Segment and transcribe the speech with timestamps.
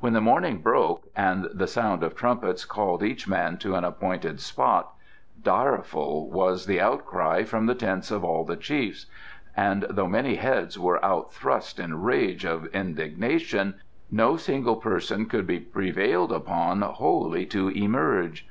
[0.00, 4.38] When the morning broke and the sound of trumpets called each man to an appointed
[4.38, 4.92] spot,
[5.42, 9.06] direful was the outcry from the tents of all the chiefs,
[9.56, 13.76] and though many heads were out thrust in rage of indignation,
[14.10, 18.46] no single person could be prevailed upon wholly to emerge.